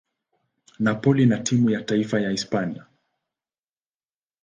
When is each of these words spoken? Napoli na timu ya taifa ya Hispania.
Napoli 0.79 1.25
na 1.25 1.37
timu 1.37 1.69
ya 1.69 1.81
taifa 1.81 2.19
ya 2.21 2.29
Hispania. 2.29 2.85